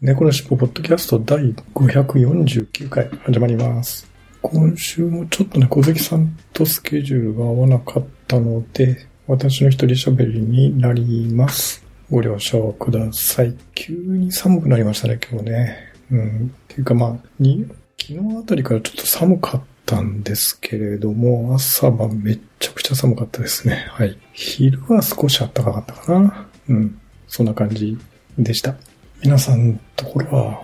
[0.00, 4.08] 猫のしっぽポッドキャスト第549回始まります。
[4.42, 11.84] 今週もちょっと猫好きさんとスケジュールが合わなかったので、私の一人喋りになります。
[12.12, 13.56] ご了承ください。
[13.74, 15.76] 急に寒くなりましたね、今日ね。
[16.12, 16.46] うん。
[16.46, 17.66] っていうかまあ、に、
[18.00, 23.88] 昨日あたりからちょっと寒かったんですけれども、朝晩めっちゃくちゃ寒かったですね。
[23.90, 24.16] はい。
[24.32, 26.48] 昼は少し暖かかったかな。
[26.68, 27.00] うん。
[27.26, 27.98] そんな感じ
[28.38, 28.76] でした。
[29.22, 30.60] 皆さんのところは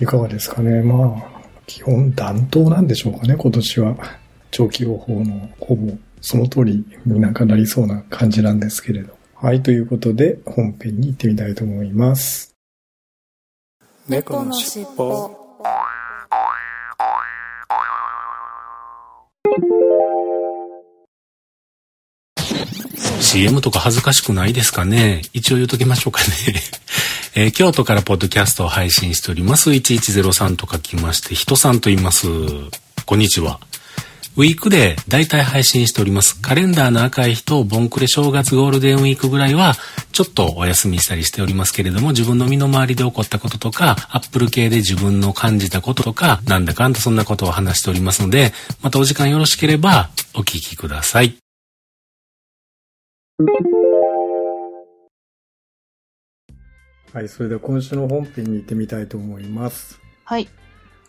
[0.00, 0.82] いかがですかね。
[0.82, 3.96] まあ、基本暖冬なんでしょうかね、今年は。
[4.50, 9.16] 長期予報のほぼその通りになんかなりそうな感じなんですけれど。
[9.34, 12.54] はい、ということで本編に行ってみたいと思います。
[14.08, 15.44] 猫のしっぽー
[23.20, 26.26] CM とか恥ずかしくないですかね一応言うときましょうかね。
[27.36, 29.70] えー京都からポッドキャストを配信しております。
[29.70, 32.28] 1103と書きまして、人さんと言います。
[33.06, 33.58] こんにちは。
[34.36, 36.40] ウィークで大体配信しております。
[36.40, 39.74] カレンダーの赤い日とボンクレ正月ゴールデンウィークぐらいは
[40.12, 51.36] ちょっとお休みしたりしておりますけれども、自分の身の回りで起こったこととか、アップル系で自分の感じたこととか、なんだかんだそんなことを話しておりますので、またお時間よろしければお聞きください。
[57.14, 60.00] はい、それでは今週の本編に行ってみたいと思います。
[60.24, 60.48] はい。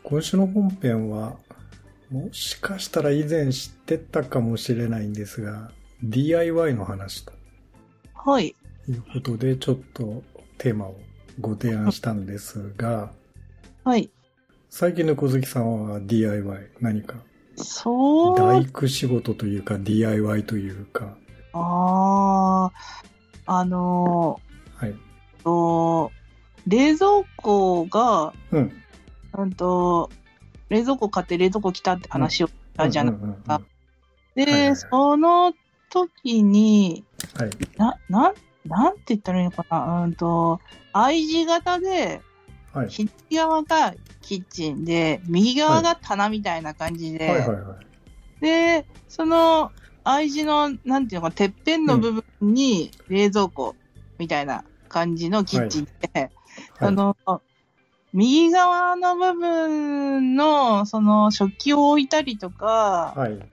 [0.04, 1.36] 今週の本編は、
[2.12, 5.72] もしかしたら以前知ってたかもしれないんですが、
[6.04, 7.34] DIY の話と。
[8.14, 8.56] はい。
[8.88, 10.22] いうことで、ちょっと
[10.60, 10.96] テーマを
[11.42, 13.12] ご提案したんですが、
[13.84, 14.12] はい。
[14.70, 17.16] 最近の小月さんは DIY 何か？
[17.56, 18.38] そう。
[18.38, 21.18] 大工仕事というか DIY というか、
[21.54, 22.72] あ
[23.48, 24.40] あ、あの
[25.46, 26.12] と、
[26.68, 28.82] 冷蔵庫が、うん。
[29.38, 30.10] うんと、
[30.70, 33.14] 冷蔵庫買って冷蔵庫来たって話をしたじゃない。
[33.14, 33.62] うんうんうんうんか
[34.36, 35.54] で、その
[35.90, 37.06] 時に、
[37.38, 37.50] はい。
[37.78, 38.34] な、なん、
[38.66, 40.60] なんて言ったらいいのかなうんと、
[40.92, 42.22] I 字型で、
[42.74, 42.90] はい。
[42.90, 48.42] 左側がキッチンで、右側が棚みたいな感じで、はいはいはい。
[48.42, 49.72] で、その
[50.04, 53.76] I 字の、なんていうのか、てっぺんの部分に冷蔵庫
[54.18, 56.32] みたいな感じのキッチンで、はい
[56.80, 57.18] あの、
[58.14, 63.36] 右側の部分の、その食器を置いたりとか、はい。
[63.36, 63.46] ま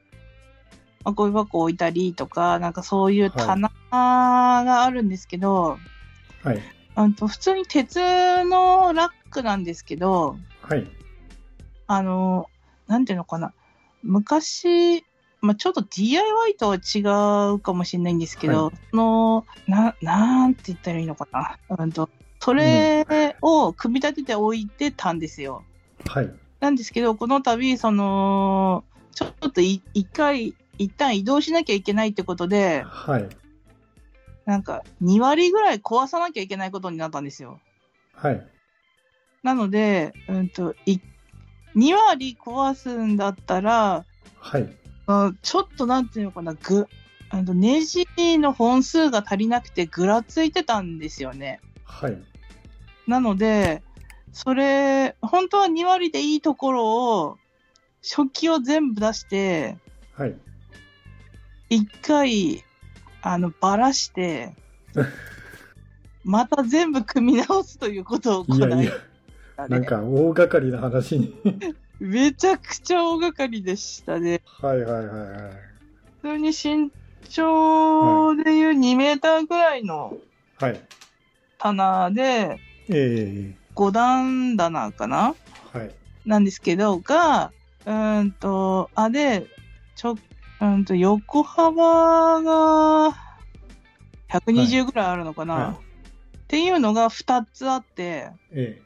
[1.06, 5.78] あ、ゴミ箱を置いたりとか、なんかそういう棚があるんですけど、
[6.44, 6.60] はい。
[6.94, 7.96] あと普通に鉄
[8.44, 10.86] のラックなんですけど、はい。
[11.88, 12.46] あの、
[12.86, 13.52] なんていうのかな。
[14.04, 15.04] 昔、
[15.42, 17.00] まあ、ちょっと DIY とは違
[17.54, 21.58] うかもしれないんですけど、はいその、な、なんて言ったらいいのかな。
[21.76, 22.08] うんと、
[22.38, 25.64] それを組み立てておいてたんですよ。
[26.06, 26.32] はい。
[26.60, 33.28] なんですけど、この度、その、ちょっとい一回、一旦移動しなきゃいけないってことで、はい。
[34.44, 37.60] なんか、2割ぐらい壊さなきゃいけないことになったんですよ。
[38.14, 38.46] はい。
[39.42, 40.98] なので、うんと、い
[41.74, 44.04] 2割壊すんだったら、
[44.38, 44.81] はい。
[45.06, 46.86] うんちょっとなんていうのかな、ぐ、
[47.30, 48.06] あの、ネジ
[48.38, 51.60] の本数が足りなくてぐらついてたんですよね。
[51.84, 52.18] はい。
[53.06, 53.82] なので、
[54.32, 57.38] それ、本当は2割でいいところを、
[58.00, 59.76] 食器を全部出して、
[60.14, 60.36] はい。
[61.68, 62.64] 一回、
[63.22, 64.54] あの、ばらして、
[66.24, 68.92] また全部組み直すということを行いいやいや。
[69.68, 71.34] なんか大掛かりな話に。
[72.02, 74.40] めちゃくちゃ大掛かりでしたね。
[74.60, 75.52] はいはいはいはい。
[76.20, 76.90] 普通に身
[77.28, 80.16] 長でいう2メーターぐらいの
[80.56, 80.80] はい。
[81.58, 82.56] 棚で、
[82.88, 85.36] ええ5段棚かな？
[85.72, 85.90] はい。
[86.26, 87.52] なんですけど、が、
[87.86, 89.46] うーんと、あ、で、
[89.94, 93.16] ちょ、うーんと、横幅が
[94.28, 98.82] 120ぐらいあるのかな、はいっていうのが2つあって、え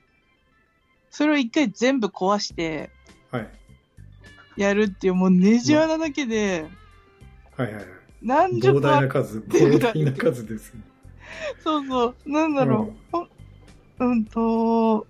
[1.10, 2.90] それを一回全部壊して。
[4.56, 6.66] やるっていう、もうネジ穴だけで、
[7.56, 7.84] はいはいはい。
[8.22, 10.80] 何十膨大な個数、膨大な数ですね。
[11.62, 13.28] そうそう、なんだろう、ほん
[13.98, 15.06] うんと、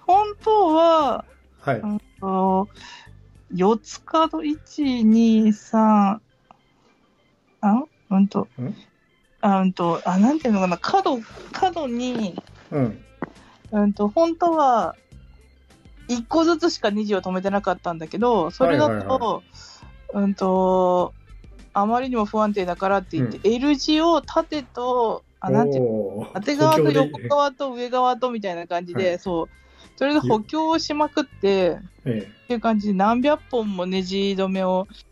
[0.00, 1.24] 本当は、
[1.60, 1.80] はい。
[1.80, 2.68] うんと、
[3.52, 6.22] 四つ角1、2、3、
[7.60, 8.74] あうんとん、
[9.40, 11.20] あうんと、あ、なんていうのかな、角、
[11.52, 13.04] 角に、うん。
[13.72, 14.96] うんと、本当は、
[16.08, 19.42] 一個ずつしかネジを止めてなかったんだけど、それだと、はいはいは
[20.14, 21.14] うんと、
[21.72, 29.18] あまりにも不安定だからって言って、L 字を縦と、あ、なんていう縦側と横側と上側とみたいな感じで、はい。
[29.18, 29.48] そう。
[29.96, 34.86] それで補強をしまくって、えっていう感じで何百本もネジ止めを。
[34.90, 35.04] し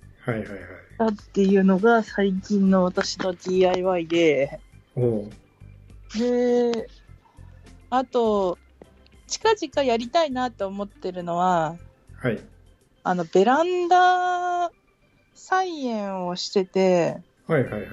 [0.98, 4.60] たっていうのが最近の私の DIY で、
[6.16, 6.88] で、
[7.90, 8.58] あと、
[9.32, 11.78] 近々やりたいなって思ってるのは、
[12.20, 12.38] はい。
[13.02, 14.70] あの、ベランダ
[15.34, 17.90] 菜園をしてて、はいはいはい。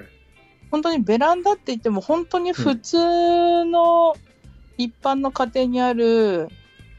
[0.70, 4.18] 本当にベランダって言っても本当に普通の
[4.78, 6.50] 一般の家庭にある、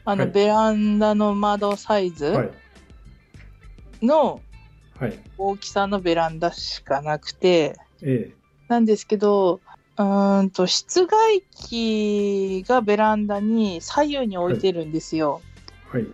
[0.05, 2.51] あの、はいベランダの窓サイはズ
[4.01, 4.05] い。
[4.05, 4.41] の
[4.99, 5.13] はい。
[5.37, 8.33] 大きさのベランダしかなくて、え
[8.67, 9.61] なんですけど、
[10.03, 15.41] うーんと、室外機がベランダに左右に置いてるんですよ。
[15.93, 15.97] え。
[15.97, 16.07] はい。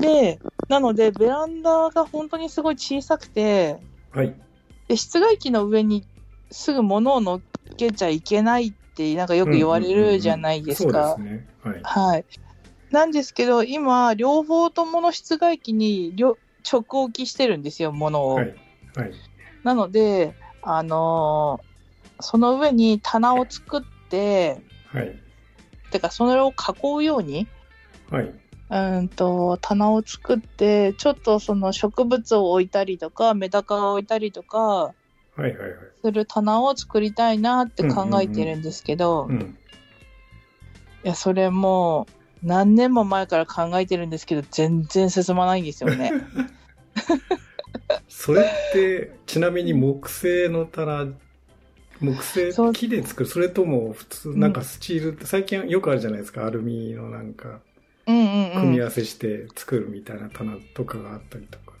[0.00, 0.38] で、
[0.68, 3.78] なので、ベランダが本当にすごい小さくて、
[4.10, 4.34] はい。
[4.88, 6.06] で、室外機の上に
[6.50, 7.42] すぐ物を乗っ
[7.76, 11.16] けちゃいけないって、なんかよく言われるじゃないですか。
[11.16, 11.46] そうですね。
[11.62, 11.80] はい。
[12.12, 12.26] はい。
[12.90, 16.38] なんですけど、今、両方ともの室外機に両
[16.70, 18.34] 直置きしてるんですよ、物を。
[18.36, 18.54] はい。
[18.94, 19.12] はい。
[19.62, 21.71] なので、あのー
[22.22, 25.14] その上に棚を作って、はい。
[25.90, 26.52] てか、それを囲
[26.96, 27.46] うように、
[28.10, 28.24] はい。
[28.24, 34.94] うーんと、棚を作って、ちょっとその植物を置いたりとか、メダカを置いたりとか、は
[35.38, 35.70] いはいはい。
[36.04, 39.58] する棚を作りたいなって考えてるんですけど、いうん。
[41.04, 42.06] や、それも
[42.42, 46.12] う何年も前から考えてるんですけど、全然進まないんですよね。
[48.08, 51.12] それって、ちなみに木製の棚、
[52.02, 57.60] 木製木で作るそれとも普通、なんかスチールって、最近よくあるじゃないですか、アルミのなんか。
[58.04, 61.72] 組み合わせして作るみたいな棚とかがあったりとか。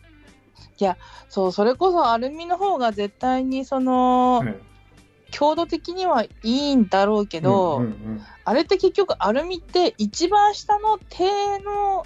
[1.28, 4.56] そう、それこそアルミの方が絶対にその、はい。
[5.30, 7.82] 強度的にはいいんだろうけど、
[8.44, 11.24] あれって結局アルミって一番下の手
[11.64, 12.04] の、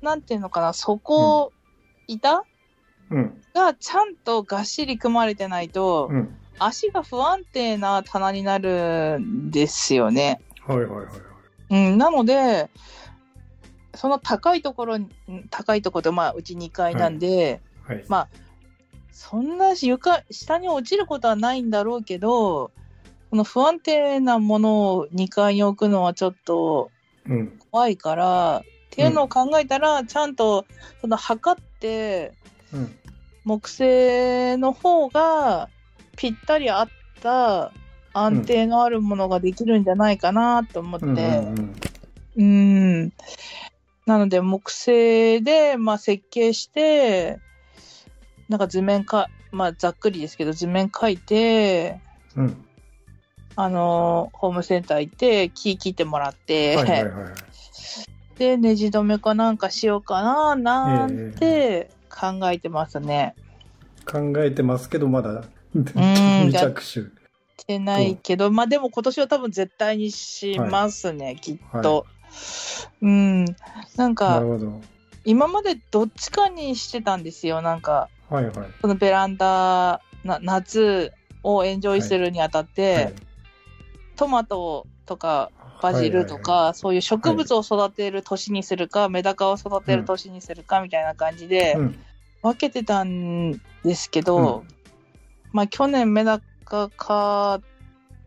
[0.00, 1.52] なんていうのかな、底、
[2.06, 2.42] 板うん。
[3.10, 3.42] うん。
[3.54, 6.36] がちゃんとがっしり組まれてないと、うん。
[6.58, 10.40] 足が不安定な棚になるんですよね。
[10.66, 11.12] はいはいはいはい。
[11.70, 12.70] うん、なので、
[13.94, 14.98] その高いところ
[15.50, 18.04] 高いところと、まあ、うち2階なんで、はい。
[18.08, 18.28] まあ、
[19.12, 22.70] そんな床、下に落ちることはないんだろうけど、
[23.30, 26.90] この不安定なものを2階に置くのはちょっと
[27.28, 27.58] うん。
[27.70, 30.66] 怖いから、っていうのを考えたら、ちゃんと、
[31.00, 32.32] その測って、
[32.72, 32.97] うん。
[33.48, 35.70] 木製の方が
[36.16, 36.88] ぴったり合っ
[37.22, 37.72] た
[38.12, 41.22] 安定のあるものができるんじゃないかなと思って、うんう
[41.54, 41.74] ん
[42.36, 42.42] う
[43.06, 43.12] ん。
[44.04, 47.40] なので、木製で、まあ、設計して、
[48.50, 51.98] なんか図面か、まあ、ざっくりですけど、図面書いて、
[52.36, 52.44] うん。
[52.44, 52.64] うん。
[53.56, 57.32] あのホームセンター行って、木切ってもらって、はいはいはいはい。
[58.38, 63.34] で、ネジ止めかなんかしようかな、なんて考えてますね。
[64.10, 65.44] 考えてますけど、まだ、ん
[65.74, 66.84] 未着手。
[67.60, 72.06] してないけど、まあでも今年は多分絶対にしますね、きっと。
[73.02, 73.44] うん。
[73.44, 73.54] なん
[73.96, 74.80] なかる、ほど。
[75.24, 77.60] 今までどっちかにしてたんですよ。
[77.60, 78.54] なんか、はいはい。
[78.80, 83.14] そのベランダ、な夏をエンジョイするにあたって、はい
[84.16, 91.98] トマトとかバジルとか、はいはいそういう植物を育てる年にするか、メダカを育てる年にするかみたいな感じではいうん。
[92.42, 93.52] 分けてたん
[93.84, 94.64] ですけど、
[95.52, 97.60] まあ去年メダカ買っ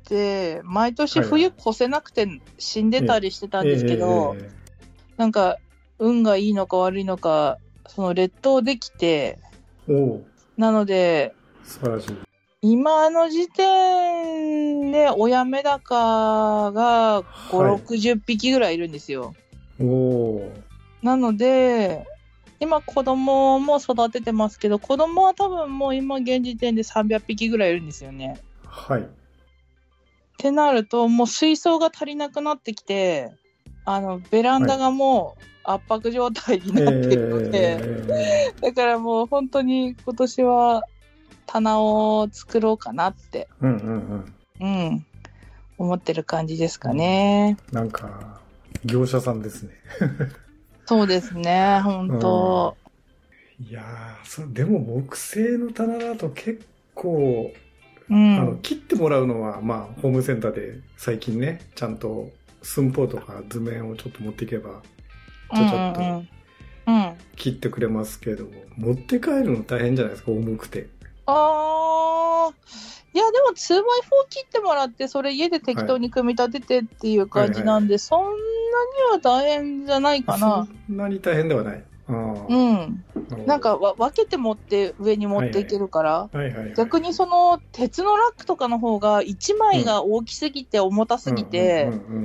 [0.06, 2.27] て、毎年はい冬越せなくて
[2.58, 4.50] 死んでたりしてたんですけど、え
[5.18, 5.58] なんか
[6.00, 9.39] 運がいいのか悪いのか、その劣等できて、
[10.58, 12.15] なので、素晴らしい。
[12.63, 17.82] 今の時点で親メダカが5、はい。
[17.82, 19.34] 60匹ぐらいいるんですよ。
[21.01, 22.06] なので、
[22.62, 28.39] 今子供も育ててますけど、子供は多分もう今現時点で300匹ぐらいいるんですよね。
[28.68, 29.01] はい。
[29.01, 29.06] っ
[30.38, 33.32] てなると、もう水槽が足りなくなってきて、
[33.84, 37.80] あの、ベランダがもう圧迫状態になってるので、
[38.62, 40.84] えだからもう本当に今年は
[41.48, 44.89] 棚を作ろうかなって、ーうんうんうん。
[44.89, 45.06] うん、
[45.80, 47.58] 思ってる感じですかね。
[47.72, 48.39] なんか、
[48.86, 49.72] 業者さんですね。
[50.86, 52.78] そうですね、本当、
[53.60, 57.54] いやーそでも木製の棚だと結構、
[58.10, 58.36] うん。
[58.40, 62.30] あの切ってもらうのは、まあ、ホームセンターで最近ね、ちゃんと
[62.62, 64.82] 寸法とか図面をちょっと持っていけば、
[65.54, 66.30] ちょちょっとうんうん
[66.88, 66.94] うん。
[66.94, 67.14] うん。
[67.36, 68.46] 切ってくれますけど、
[68.78, 70.88] 持って帰るの大変じゃないですか、重くて。
[71.26, 72.54] あー。
[73.14, 73.82] いや、でも 2x4
[74.30, 78.50] 切ってもらって、それ家で適当に組み立ててっていう感じなんで、そんなには
[79.22, 80.68] 大変じゃないかな。
[80.88, 81.84] そんなに大変ではない。
[82.08, 83.04] うん。
[83.46, 86.30] なんかわ分けて持って上に持っていけるから。
[86.76, 92.18] 逆にその鉄のラックとかの方が1枚が大きすぎて重たすぎて、うんうんうんう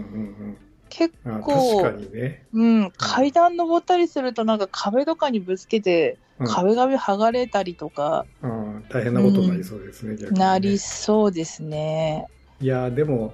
[0.53, 0.59] ん
[0.89, 2.47] 結構、確かにね。
[2.55, 12.27] うん、階段登ったりするとなんか壁とかにぶつけて、うん壁紙剥がれたりとかうん大変なことになりそうですね、逆にねなりそうですね。
[12.61, 13.33] いや、でも、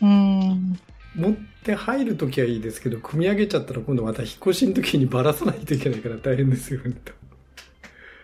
[0.00, 0.78] うん。
[1.14, 6.94] 持って入るときはいいですけど、組み上げちゃったら今度また引っ越しのときにばらさないといけないから大変ですよね。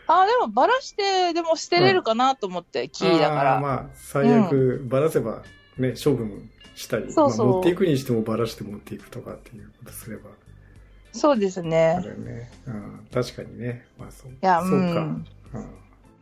[0.07, 3.61] あ、でもバラして、でも捨てれるかなと思って、キーだから。
[3.61, 5.43] まあ、最悪、ばらせば
[5.79, 10.31] ね、処分したり、そうそうまあ、持っていくにしてもばらして持っていくとかっていうことすれば、
[11.13, 12.03] そうですあね。
[12.05, 12.51] れね。
[12.67, 13.87] うん、確かにね。
[13.99, 14.33] まあ、そう。
[14.33, 15.01] いや、そううか。
[15.01, 15.27] ん。
[15.55, 15.67] うん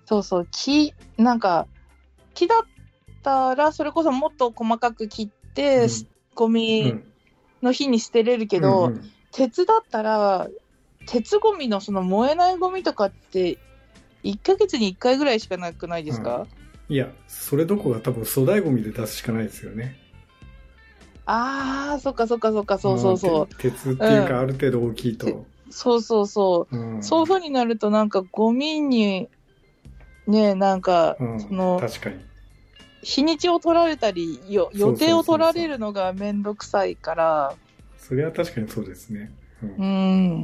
[0.05, 1.67] そうそう、木、なんか、
[2.33, 2.63] 木だっ
[3.23, 6.95] たら、それこそもっと細かく切って、うんゴミ
[7.63, 10.49] の日に捨てれるけど、うんうん鉄だったら、
[11.05, 13.59] 鉄ゴミのその燃えないゴミとかって、
[14.25, 16.47] 1ヶ月に1回ぐらいしかなくないですか、
[16.89, 19.97] いや、それどこが多分粗大ゴミで出すしかないですよね。
[21.27, 23.55] あー、そっかそっかそっか、そうそうそう。
[23.57, 25.47] 鉄っていうか、ある程度大きいと。
[25.69, 26.77] そうそうそう。
[26.77, 29.29] うんそういう風になると、なんかゴミに、
[30.27, 32.28] ねなんか、うんその、確かに。
[33.03, 37.55] 日にちを取られたり、よ予定を取られるのがめんどくさいから、
[37.97, 39.31] それは確かにそうですね。
[39.63, 39.85] うんう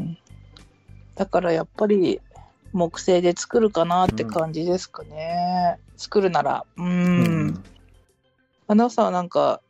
[0.02, 0.18] ん。
[1.14, 2.20] だからやっぱり
[2.72, 5.78] 木製で作るかなって感じですかね。
[5.96, 6.64] 作るなら。
[6.76, 6.86] うん。
[6.86, 6.90] う
[7.50, 7.64] ん
[8.66, 9.60] アナウンサーはなんか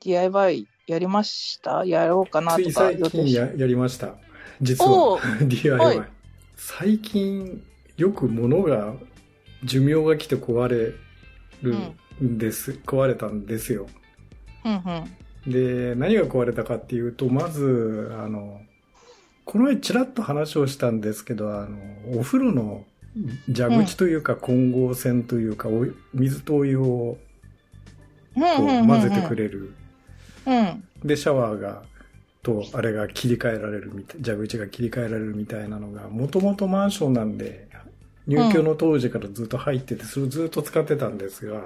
[0.00, 1.84] DIY やりました？
[1.84, 4.14] やろうかなついとか最近ややりました。
[4.62, 6.08] 実おはー DIY、はい
[6.56, 7.62] 最近
[7.96, 8.94] よく物が
[9.64, 10.92] 寿命が来て壊れ
[11.62, 11.74] る
[12.22, 13.86] んです、壊れたんですよ。
[14.64, 15.52] うんうん。
[15.52, 18.60] で、何が壊れたかっていうと、まず、あの、
[19.44, 21.78] この前ちらっと話をしたんですけど、あの、
[22.18, 22.84] お風呂の
[23.46, 27.18] 蛇口というか混合線というか、お水とお湯を
[28.34, 29.74] 混ぜてくれる。
[30.46, 30.84] うん。
[31.04, 31.82] で、シャワーが、
[32.42, 37.68] と、あれが切り替えられるみたい、蛇口が切り替えられるみたいなのが、もともとマンションなんで、
[38.26, 41.64] 入居の当時からずっと入ってて、それをずっと使ってたんですが、うん。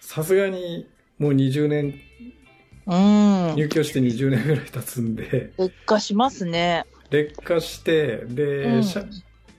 [0.00, 0.86] さすがに
[1.18, 1.94] もう20年、
[2.86, 3.54] うん。
[3.56, 6.84] 入居して20年ぐらい経つんで、劣化しますね。
[7.10, 9.04] 劣化して、で、うんしゃ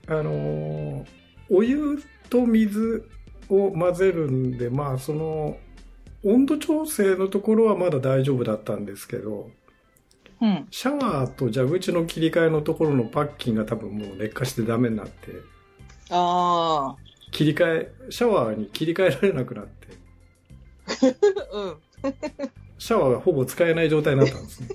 [0.08, 1.06] あのー
[1.50, 3.10] お湯と水
[3.50, 5.58] を混ぜるんで、まあ、その、
[6.26, 9.50] 温度調整のところはまだ大丈夫だったんですけど、
[10.42, 10.68] うん。
[10.70, 15.32] シャワーと蛇口の切り替えのところのパッキンが多分もう劣化してダメになって、
[16.10, 16.96] あ
[17.32, 19.88] 切り替え、シャワーに切り替えられなくなって、
[21.54, 21.58] あ。
[21.58, 21.78] うん。
[22.78, 24.70] シャワーがほぼ使えない状態になったんですね。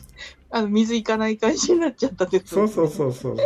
[0.50, 3.36] あの、水いかない感じになっちゃったってことそうそうそうそう。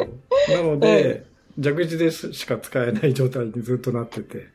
[0.52, 1.24] なので、
[1.62, 4.46] 蛇口でしか使えない状態にずっとなってて、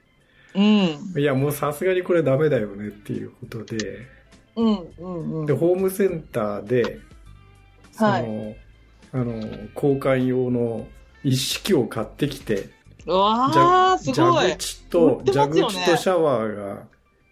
[0.55, 1.19] うん。
[1.19, 4.05] いやもうさすがにこれダメだよねっていうことで、
[4.55, 4.87] うん。
[4.99, 5.39] うん。
[5.39, 5.53] うんで、。
[5.53, 6.99] ホームセンターで、
[7.91, 8.57] その、はい
[9.13, 9.33] あの、
[9.75, 10.87] 交換用の
[11.23, 12.69] 一式を買ってきて、
[13.05, 14.45] うわあ、すごい。
[14.45, 16.83] 蛇口と、売ってますよね蛇口とシャワーが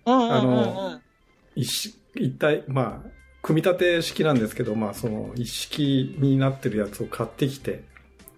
[0.06, 0.34] うんうんうんうん。
[0.34, 1.02] あの
[1.56, 3.10] 一し一体、まあ、
[3.42, 7.84] 組み立て式なんですけど、まあ、その一式になってるやつを買ってきて、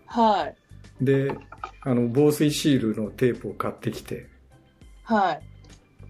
[0.06, 0.56] はい。
[1.04, 1.36] で、
[1.82, 4.28] あの、防水シールのテープを買ってきて、
[5.04, 5.42] はい。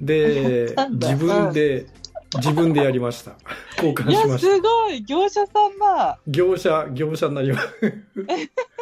[0.01, 1.87] で自分で、
[2.35, 3.35] 自分でやりました。
[3.77, 4.53] 交換しました。
[4.53, 7.67] すごい業者さんだ業者、業者になります。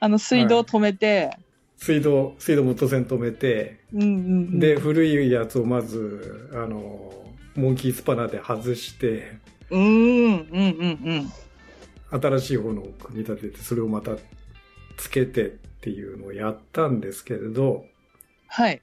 [0.00, 1.36] あの、水道止めて、
[1.76, 4.10] 水道、水道元栓止めて、うんうんう
[4.56, 4.58] ん。
[4.58, 7.12] で、古いやつをまず、あの、
[7.54, 9.38] モンキースパナーで外して、
[9.70, 11.32] うん、うん、うん、
[12.12, 12.20] うん。
[12.20, 14.16] 新しいものを組み立てて、それをまた
[14.96, 15.48] つけてっ
[15.80, 17.86] ていうのをやったんですけれど、
[18.48, 18.82] はい。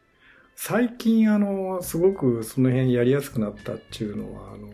[0.55, 4.69] 最近あの、すごくその辺やりやすくなったっていうのは、あの、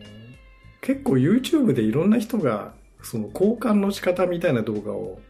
[0.80, 5.20] 結構 YouTube でいろんな人が、その交換の仕方みたいな動画を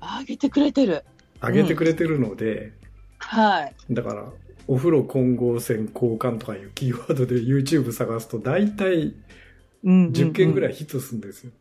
[0.00, 1.04] あげてくれてる。
[1.42, 2.72] 上げてくれてるので、
[3.18, 3.74] はい。
[3.90, 4.24] だから、
[4.66, 9.14] お風呂混合線交換とかいうキーワードで YouTube 探すと大体
[9.82, 11.52] うんうんうん10件ぐらいヒットするんですよ。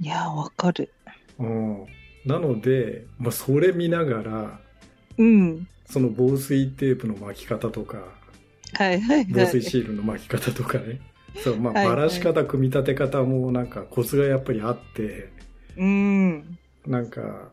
[0.00, 0.92] いや、わかる。
[1.38, 1.86] うん。
[2.24, 4.60] なので、まあ、それ見ながら、
[5.16, 5.66] うん。
[5.86, 7.98] その防水テープの巻き方とか、
[8.74, 9.52] はいはい防はい。
[9.52, 11.00] 水シールの巻き方とかね。
[11.42, 15.30] そう、まあ、はいはいばらし方、組み立て方もなんかコツがやっぱりあって、
[15.76, 16.58] うん。
[16.88, 17.50] なんか、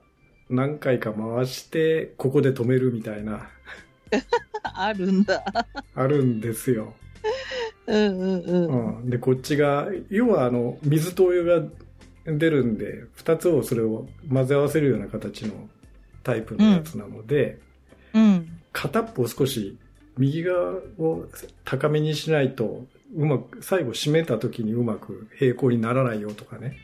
[0.49, 3.49] 何回か回して、ここで止めるみたいな、
[4.63, 5.43] あるんだ。
[5.93, 6.93] あるんですよ。
[7.85, 8.97] うんうんうん。
[8.99, 9.09] うん。
[9.09, 11.61] で、こっちが、要はあの、水とお湯が
[12.25, 15.69] 出るんで、二つをそれを混ぜ合わせるような形の
[16.23, 17.59] タイプのやつなので、
[18.13, 18.47] うん。
[18.71, 19.77] 片っぽを少し
[20.17, 21.25] 右側を
[21.65, 26.77] 高めにしないと、うまく、最後締めた時にうまく平行にならないよとかね。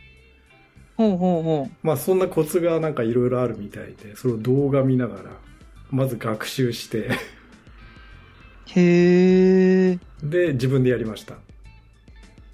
[0.97, 5.31] ほうほうほまあそんなコツがなんかいろいろあるみたいで、それを動画見ながら、
[5.89, 7.11] まず学習して、う。
[8.67, 9.99] へえ。
[10.23, 11.35] で、自分でやりました。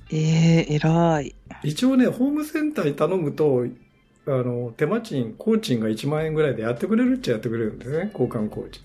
[0.09, 1.35] ええ偉い。
[1.63, 3.65] 一応ね、ホームセンターに頼むと、
[4.25, 8.81] あの、手間賃、工賃が1万円ぐらいでやってくれるっちゃやってくれるんですね、交換工事。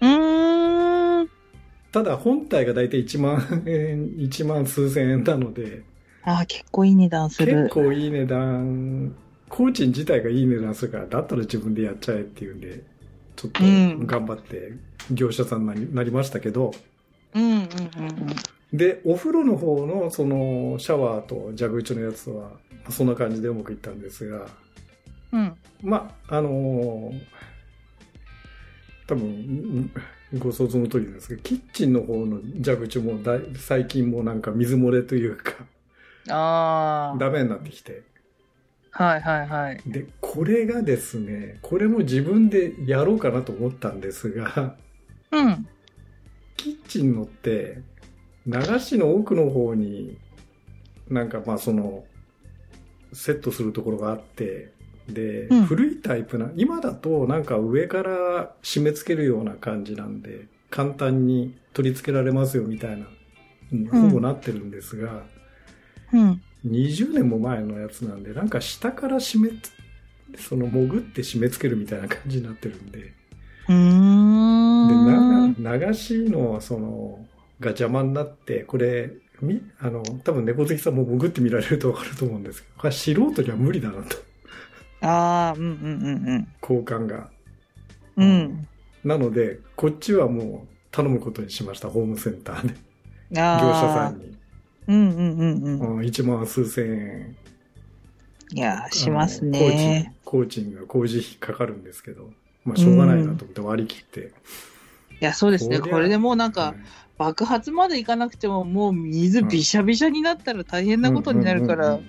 [0.00, 1.28] うーん。
[1.92, 5.82] ただ本体がだいたい1万円、1万数千円なので、
[6.24, 7.68] あー結構いい値段す結る。
[7.68, 9.14] 構いい値段、
[9.48, 12.84] 工賃自体がいい値段するから、だったら自分でやっちゃえっていうんで、
[13.36, 14.72] ちょっとうん頑張って
[15.10, 16.72] 業者さんになりましたけど、
[17.34, 17.64] うんうんうんう
[18.30, 18.36] ん。
[18.72, 24.46] で、お風呂の方のそのシャワーと蛇口のやつは、まあそんな感じでうまくいったんですが、
[25.32, 25.56] うん。
[25.82, 27.20] まあ、あのー
[29.06, 29.90] 多分、
[30.38, 35.54] ご想像の通りなんですけど、キッチンの方の蛇口もだい最近もうなんか水漏れというか、
[36.28, 37.18] ああ。
[37.18, 38.02] ダメになってきて。
[38.90, 39.80] はいはいはい。
[39.86, 44.76] で、これがですね、これも自分でやろうかなと思ったんですが、
[45.30, 45.66] うん。
[46.56, 47.78] キッチンのって、
[48.46, 50.18] 流しの奥の方に、
[51.08, 52.04] なんかまあその、
[53.12, 54.72] セットするところがあって、
[55.08, 63.06] で、うん古いタイプな、今だとなんか上から締め付けるような感じなんで、簡単に取り付けられますよみたいな、
[63.72, 65.24] うんほぼなってるんですが、
[66.12, 66.42] うん。
[66.66, 69.50] 20年も前のやつなんで、なんか下から締め、
[70.38, 73.12] その潜って締め付けるみたいな感じになってるんで、
[73.68, 75.54] うーん。
[75.56, 77.24] で、な流しの、その、
[77.60, 84.16] が邪魔になって、これ、み、あの、多分猫好きさんも潜って見られるとわかると思うんですけど、これは素人には無理だなと、
[85.02, 87.28] ああ、うんうんうん交換が。
[88.16, 88.28] うん。
[88.28, 88.68] うん。
[89.04, 92.74] なので、こっちはもう頼むことにしました、ホームセンターで。
[93.30, 93.68] 業。
[93.68, 94.36] 者さんに。
[94.88, 95.80] うんうんうんうん。
[95.98, 97.36] うん、1万数千円。
[98.54, 100.14] いやー、しますね。
[100.24, 102.30] 工賃、工賃が工事費かかるんですけど、
[102.64, 104.20] まあしょうがないなと思って割り切って。
[105.20, 105.80] いや、そうですね。
[105.80, 106.74] これでもうなんかは、い
[107.18, 112.04] 爆発までいかなくても、もう水びしゃびしゃになったら大変なことになるからうんうん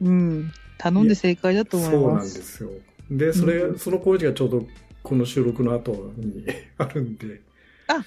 [0.00, 0.52] うん、うんうん。
[0.78, 2.38] 頼んで正解だと思いそうなます。
[2.38, 2.70] んですよ。
[3.10, 4.66] で、それ、うんその工事がちょうど
[5.02, 6.44] この収録の後に
[6.78, 7.40] あるんで。
[7.88, 8.04] あ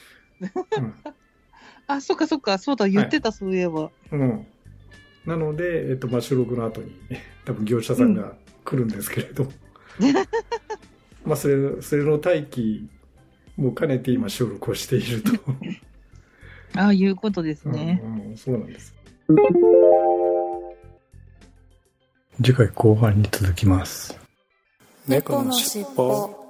[1.88, 3.92] あ、そっかそっか、そうだ、言ってた、そういえば。
[4.12, 4.20] うん。
[4.22, 4.48] うん。
[5.26, 6.96] なので、えっと、まあ、収録の後に、
[7.46, 9.52] 多分業者さんが来るんですけれど。
[11.26, 12.88] まあ、それ、それの待機
[13.58, 15.32] も兼ねて今収録をしていると。
[16.80, 18.02] ああ、いうことですね。
[18.04, 18.94] うんうん、そうなんです。
[22.38, 24.20] 次回後半に続きます。
[25.08, 26.45] 猫のしっぽ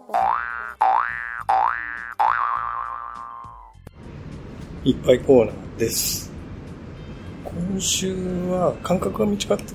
[4.86, 6.32] いっぱいコーナーです。
[7.44, 8.14] 今週
[8.52, 9.66] は間隔が短かっ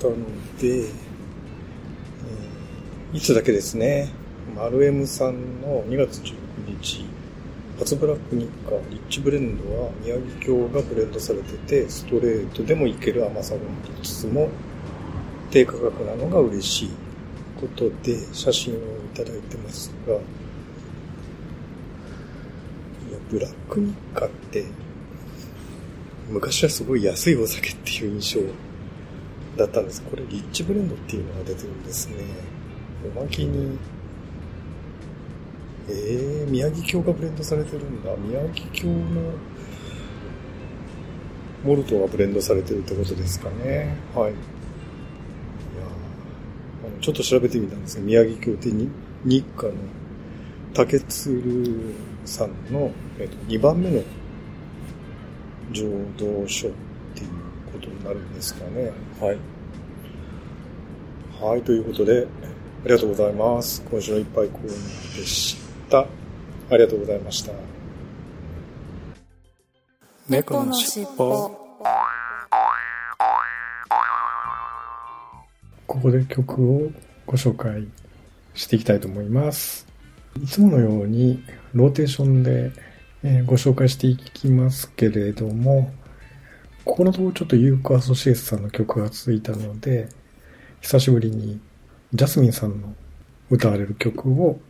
[0.00, 0.16] たの
[0.58, 4.08] で、えーいつだけですね、
[4.56, 6.34] マルエムさんの2月19
[6.80, 7.04] 日、
[7.78, 13.62] 初ブラック日課リッチブレンドは宮城郷がブレンドされてて、ストレートでもいける甘さがあ
[13.96, 14.48] りつつも、
[15.52, 16.90] 低価格なのが嬉しい
[17.60, 18.80] ことで写真をい
[19.16, 20.18] ただいてますが、
[23.34, 24.64] ブラック日課って、
[26.30, 28.40] 昔はすごい安いお酒っていう印象
[29.56, 30.02] だったんです。
[30.02, 32.14] これリッチブレンドっていうのが出てるんですね。
[33.16, 33.76] おまけに、
[35.88, 38.14] えー、宮城郷がブレンドされてるんだ。
[38.18, 39.32] 宮城郷の
[41.64, 43.96] モルトがブレンドされてるってことですかね。
[44.14, 44.30] はい。
[44.30, 44.38] いや
[46.86, 48.70] あのちょっと調べてみたんですが、宮城郷って
[49.24, 49.72] 日課の
[50.74, 54.02] 竹鶴さんの、えっと、2番目の
[55.70, 56.70] 浄土書っ
[57.14, 57.28] ていう
[57.72, 58.92] ことになるんですかね。
[59.20, 59.38] はい。
[61.40, 62.26] はい、ということで、
[62.84, 63.82] ありがとうございます。
[63.88, 65.56] 今週のいっぱいコーナーでし
[65.88, 66.00] た。
[66.00, 66.06] あ
[66.72, 67.52] りがとうございました。
[70.28, 71.50] 猫のしっぽ。
[75.86, 76.90] ここで曲を
[77.26, 77.86] ご紹介
[78.54, 79.93] していきたいと思います。
[80.42, 81.42] いつものように
[81.74, 82.72] ローテーションで、
[83.46, 85.92] ご紹介していきますけれども、
[86.84, 90.08] ここのところちょっとユーコアソシエスさんの曲が続いたので、
[90.82, 91.58] 久しぶりに
[92.12, 92.94] ジャスミンさんの
[93.50, 94.60] 歌われる曲を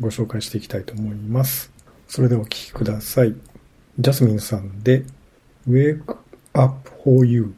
[0.00, 1.72] ご紹介していきたいと思います。
[2.08, 3.36] それではお聴きください。
[3.98, 5.04] ジャスミンさんで
[5.68, 6.16] Wake
[6.54, 7.54] Up For You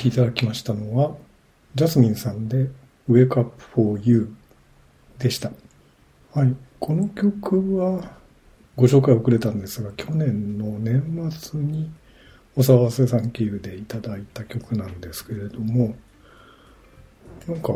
[0.10, 1.16] きいただきましたのは、
[1.74, 2.70] ジャスミンさんで
[3.10, 4.34] Wake Up For You
[5.18, 5.52] でした。
[6.34, 6.56] はい。
[6.80, 8.18] この曲は
[8.76, 11.92] ご紹介遅れたんですが、去年の年末に
[12.56, 15.96] お騒がせさん経由でいただいた曲なんですけれども、
[17.48, 17.74] なんか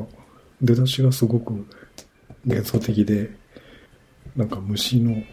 [0.62, 1.65] 出だしがすごく
[2.46, 3.32] 幻想的で、
[4.36, 5.24] なんか虫の、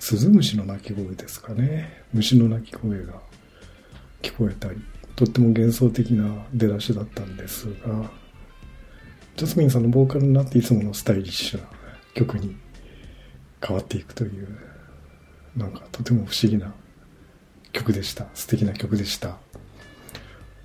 [0.00, 2.02] スズムシの鳴き声ですかね。
[2.12, 3.14] 虫の鳴き声が
[4.20, 4.82] 聞こえたり、
[5.22, 8.10] とっても幻想的な出だしだったんですが、
[9.36, 11.68] ジャスミンさんのボーカルになっていつものスタイリッシュな
[12.14, 12.56] 曲に
[13.64, 14.48] 変わっていくという、
[15.56, 16.74] なんかとても不思議な
[17.70, 18.26] 曲でした。
[18.34, 19.36] 素敵な曲でした。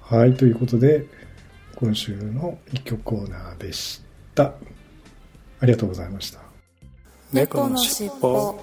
[0.02, 1.06] はい、ということで、
[1.76, 4.02] 今週の一曲コーナーでし
[4.34, 4.54] た。
[5.60, 6.39] ありがとうございました。
[7.32, 8.60] 猫のしっぽ。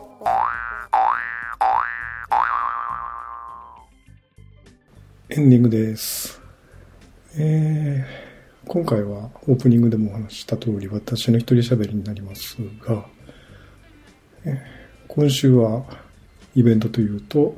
[5.31, 6.39] エンディングです。
[7.39, 13.07] えー、今回はオープニングでもお話した通り私の一人喋りになりますが、
[15.09, 15.87] 今週は
[16.55, 17.57] イベントというと、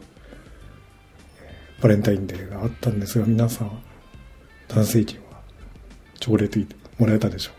[1.80, 3.82] バレンタインデーがあったんですが、皆さん、
[4.68, 5.42] 男性陣は
[6.20, 7.50] チョコレートもらえたでしょ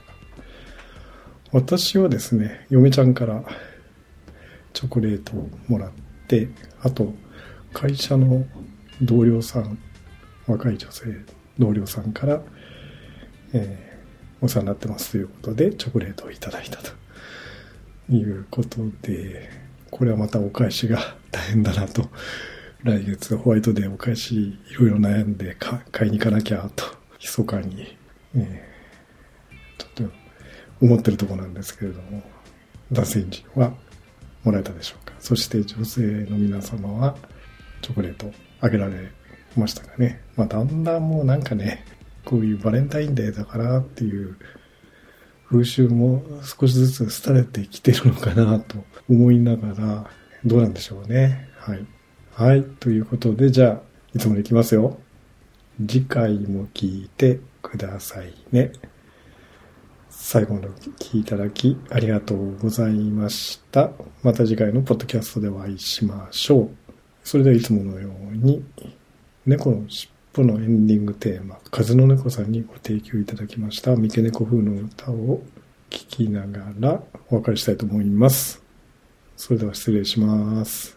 [1.52, 1.60] うか？
[1.66, 3.44] 私はですね、嫁ちゃんから
[4.72, 5.92] チョコレートをもらっ
[6.30, 6.48] て、
[6.82, 7.14] あと、
[7.74, 8.46] 会社の
[9.02, 9.78] 同僚さん、
[10.48, 11.06] 若い女性
[11.60, 12.42] 同僚さんから、
[13.54, 16.92] えー、お世話になってますということで、チョコレートをいただいたと
[18.10, 19.50] いうことで、
[19.92, 21.00] これはまたお返しが
[21.32, 22.10] 大変だなと
[22.84, 26.86] 来月ホワイトデーお返しいろいろ悩んで買いに行かなきゃと、
[27.20, 27.98] 密かに、
[28.36, 30.14] えー、ちょっと
[30.82, 32.24] 思ってるとこなんですけれども、
[32.92, 33.74] 男性陣は
[34.44, 35.14] もらえたでしょうか。
[35.20, 37.18] そして女性の皆様は
[37.82, 38.32] チョコレート
[38.62, 39.12] あげられ
[39.60, 40.22] ましたかね。
[40.36, 41.86] まあだんだんもうなんかね、
[42.26, 44.38] こういうバレンタインデーだからっていう
[45.50, 50.10] 風習も少しずつ廃れてきてるのかなと思いながら、
[50.46, 51.48] どうなんでしょうね。
[51.58, 51.86] はい。
[52.34, 52.64] はい。
[52.64, 53.82] ということで、じゃあ、
[54.14, 55.00] いつもできますよ。
[55.80, 58.72] 次回も聞いてくださいね。
[60.10, 63.92] 最後までお聞きいただきありがとうございました。
[64.24, 66.70] また次回のポッドキャストでお会いしましょう。
[67.24, 68.64] それではいつものように、
[69.48, 75.42] 猫の尻尾のエンディングテーマ、風の猫さんにご提供いただきました三毛猫風の歌を
[75.90, 78.62] 聴きながらお別れしたいと思います。
[79.38, 80.97] それでは失礼します。